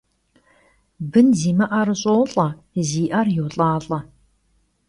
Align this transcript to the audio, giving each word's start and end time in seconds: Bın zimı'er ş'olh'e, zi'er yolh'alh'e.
Bın 1.11 1.27
zimı'er 1.39 1.89
ş'olh'e, 2.01 2.47
zi'er 2.89 3.27
yolh'alh'e. 3.37 3.99